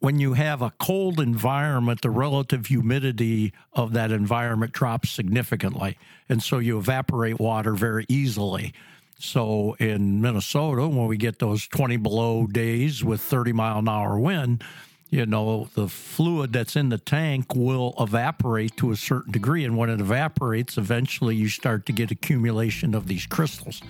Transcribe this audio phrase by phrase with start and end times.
[0.00, 5.96] when you have a cold environment, the relative humidity of that environment drops significantly.
[6.28, 8.72] And so you evaporate water very easily.
[9.18, 14.18] So in Minnesota, when we get those 20 below days with 30 mile an hour
[14.18, 14.64] wind,
[15.10, 19.64] you know, the fluid that's in the tank will evaporate to a certain degree.
[19.64, 23.82] And when it evaporates, eventually you start to get accumulation of these crystals.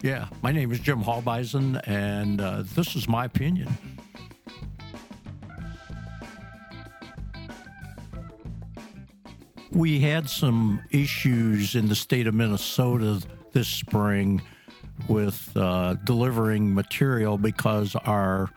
[0.00, 3.68] Yeah, my name is Jim Halbeisen, and uh, this is my opinion.
[9.72, 13.20] We had some issues in the state of Minnesota
[13.52, 14.40] this spring
[15.08, 18.50] with uh, delivering material because our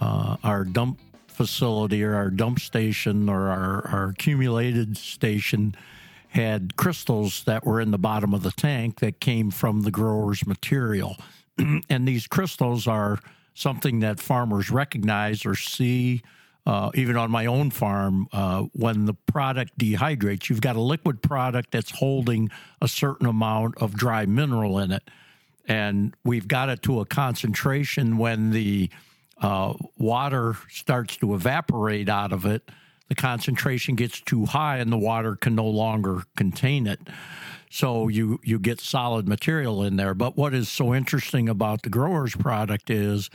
[0.00, 5.74] uh, our dump facility or our dump station or our, our accumulated station
[6.36, 10.46] had crystals that were in the bottom of the tank that came from the grower's
[10.46, 11.16] material.
[11.58, 13.18] and these crystals are
[13.54, 16.22] something that farmers recognize or see.
[16.64, 21.22] Uh, even on my own farm, uh, when the product dehydrates, you've got a liquid
[21.22, 22.50] product that's holding
[22.82, 25.08] a certain amount of dry mineral in it
[25.68, 28.88] and we've got it to a concentration when the
[29.40, 32.70] uh, water starts to evaporate out of it.
[33.08, 37.00] The concentration gets too high, and the water can no longer contain it.
[37.70, 40.14] So you you get solid material in there.
[40.14, 43.30] But what is so interesting about the grower's product is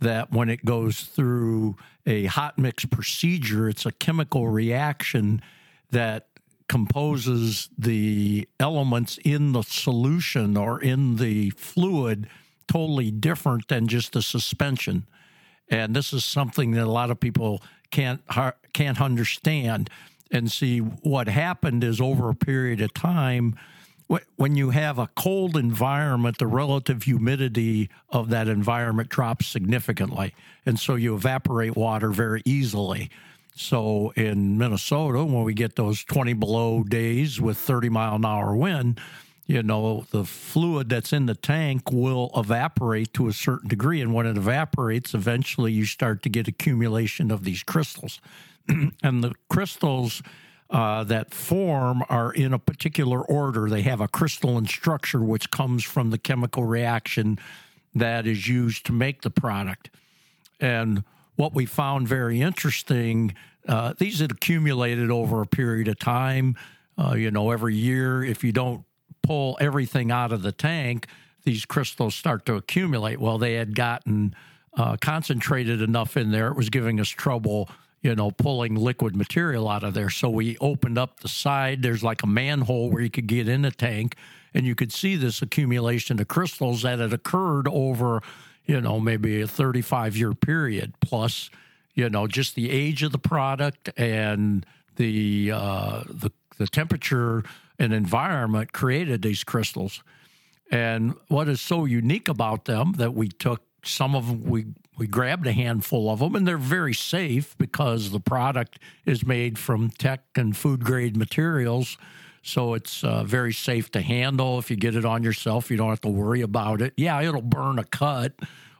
[0.00, 1.76] that when it goes through
[2.06, 5.42] a hot mix procedure, it's a chemical reaction
[5.90, 6.26] that
[6.68, 12.28] composes the elements in the solution or in the fluid
[12.68, 15.06] totally different than just the suspension.
[15.68, 18.22] And this is something that a lot of people can't
[18.72, 19.90] can't understand.
[20.32, 23.56] And see what happened is over a period of time,
[24.36, 30.34] when you have a cold environment, the relative humidity of that environment drops significantly,
[30.66, 33.10] and so you evaporate water very easily.
[33.54, 38.54] So in Minnesota, when we get those 20 below days with 30 mile an hour
[38.56, 39.00] wind,
[39.50, 44.00] you know, the fluid that's in the tank will evaporate to a certain degree.
[44.00, 48.20] And when it evaporates, eventually you start to get accumulation of these crystals.
[48.68, 50.22] and the crystals
[50.70, 53.68] uh, that form are in a particular order.
[53.68, 57.36] They have a crystalline structure which comes from the chemical reaction
[57.92, 59.90] that is used to make the product.
[60.60, 61.02] And
[61.34, 63.34] what we found very interesting,
[63.66, 66.54] uh, these had accumulated over a period of time.
[66.96, 68.84] Uh, you know, every year, if you don't
[69.22, 71.06] pull everything out of the tank,
[71.44, 73.20] these crystals start to accumulate.
[73.20, 74.34] Well, they had gotten
[74.76, 77.68] uh, concentrated enough in there, it was giving us trouble,
[78.02, 80.10] you know, pulling liquid material out of there.
[80.10, 81.82] So we opened up the side.
[81.82, 84.16] There's like a manhole where you could get in the tank,
[84.54, 88.22] and you could see this accumulation of crystals that had occurred over
[88.70, 91.50] you know, maybe a 35 year period plus,
[91.94, 94.64] you know, just the age of the product and
[94.94, 96.30] the, uh, the,
[96.60, 97.42] the temperature
[97.78, 100.02] and environment created these crystals.
[100.70, 104.66] And what is so unique about them that we took some of them, we,
[104.98, 109.58] we grabbed a handful of them, and they're very safe because the product is made
[109.58, 111.96] from tech and food grade materials
[112.42, 114.58] so it's uh, very safe to handle.
[114.58, 116.94] If you get it on yourself, you don't have to worry about it.
[116.96, 118.32] Yeah, it'll burn a cut,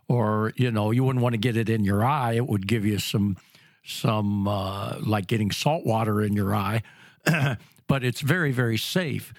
[0.08, 2.32] or you know, you wouldn't want to get it in your eye.
[2.32, 3.36] It would give you some,
[3.84, 6.82] some uh, like getting salt water in your eye.
[7.86, 9.32] but it's very, very safe.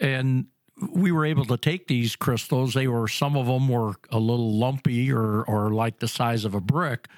[0.00, 0.46] And
[0.92, 2.74] we were able to take these crystals.
[2.74, 6.54] They were some of them were a little lumpy or or like the size of
[6.54, 7.08] a brick.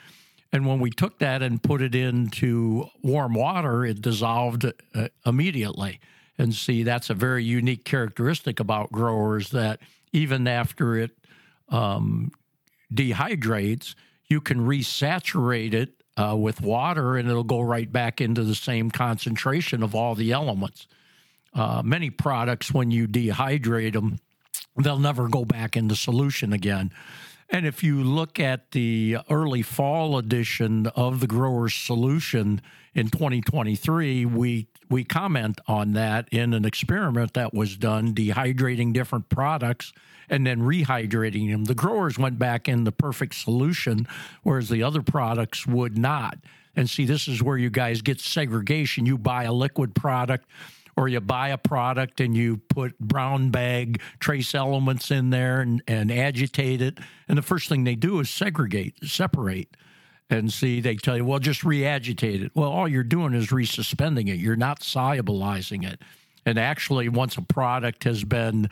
[0.53, 6.01] And when we took that and put it into warm water, it dissolved uh, immediately.
[6.39, 9.81] And see, that's a very unique characteristic about growers that
[10.13, 11.13] even after it
[11.69, 12.33] um,
[12.93, 13.95] dehydrates,
[14.27, 18.91] you can resaturate it uh, with water and it'll go right back into the same
[18.91, 20.87] concentration of all the elements.
[21.55, 24.19] Uh, many products, when you dehydrate them,
[24.77, 26.93] they'll never go back into solution again.
[27.53, 32.61] And if you look at the early fall edition of the Grower's Solution
[32.95, 39.29] in 2023, we we comment on that in an experiment that was done, dehydrating different
[39.29, 39.93] products
[40.29, 41.65] and then rehydrating them.
[41.65, 44.07] The growers went back in the perfect solution,
[44.43, 46.39] whereas the other products would not.
[46.75, 49.07] And see, this is where you guys get segregation.
[49.07, 50.47] You buy a liquid product
[50.97, 55.83] or you buy a product and you put brown bag trace elements in there and,
[55.87, 56.99] and agitate it.
[57.29, 59.77] And the first thing they do is segregate, separate
[60.29, 64.29] and see they tell you well just reagitate it well all you're doing is resuspending
[64.29, 66.01] it you're not solubilizing it
[66.47, 68.71] and actually once a product has been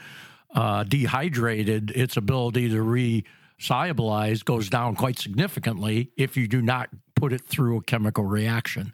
[0.55, 3.25] uh, dehydrated its ability to re
[3.59, 8.93] solubilized goes down quite significantly if you do not put it through a chemical reaction.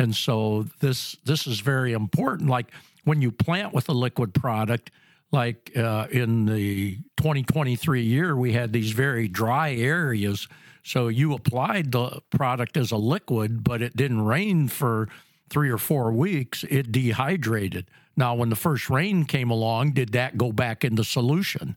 [0.00, 2.48] And so this this is very important.
[2.48, 2.72] Like
[3.04, 4.90] when you plant with a liquid product,
[5.30, 10.48] like uh, in the 2023 year, we had these very dry areas.
[10.82, 15.10] So you applied the product as a liquid, but it didn't rain for
[15.50, 16.64] three or four weeks.
[16.70, 17.84] It dehydrated.
[18.16, 21.76] Now, when the first rain came along, did that go back into solution?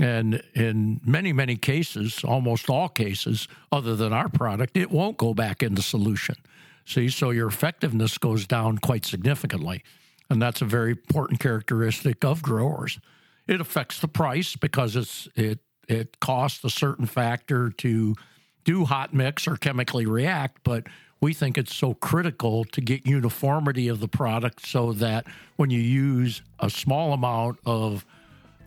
[0.00, 5.32] And in many, many cases, almost all cases, other than our product, it won't go
[5.32, 6.34] back into solution.
[6.84, 9.82] See, so your effectiveness goes down quite significantly.
[10.30, 12.98] And that's a very important characteristic of growers.
[13.46, 15.58] It affects the price because it's it
[15.88, 18.14] it costs a certain factor to
[18.64, 20.86] do hot mix or chemically react, but
[21.20, 25.26] we think it's so critical to get uniformity of the product so that
[25.56, 28.04] when you use a small amount of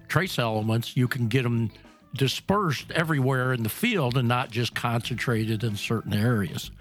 [0.07, 1.71] trace elements, you can get them
[2.13, 6.71] dispersed everywhere in the field and not just concentrated in certain areas.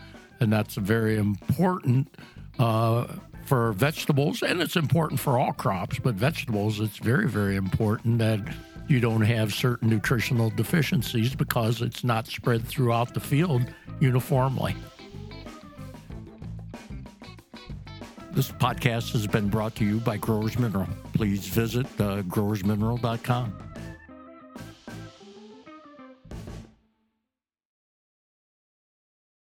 [0.45, 2.15] And that's very important
[2.59, 3.07] uh,
[3.47, 8.41] for vegetables, and it's important for all crops, but vegetables, it's very, very important that
[8.87, 13.63] you don't have certain nutritional deficiencies because it's not spread throughout the field
[14.01, 14.77] uniformly.
[18.33, 20.89] This podcast has been brought to you by Growers Mineral.
[21.15, 23.64] Please visit uh, growersmineral.com.